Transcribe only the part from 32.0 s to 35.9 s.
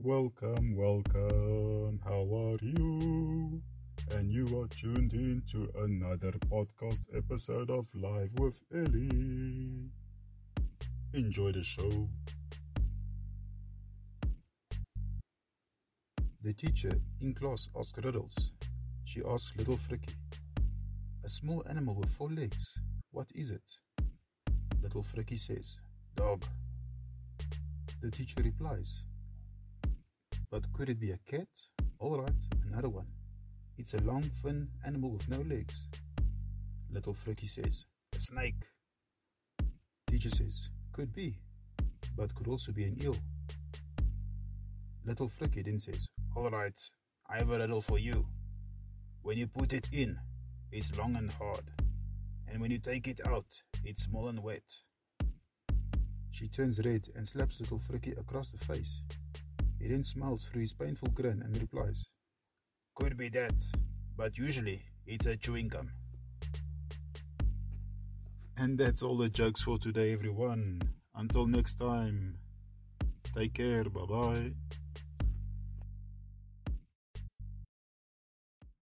right, another one. It's a long, thin animal with no legs.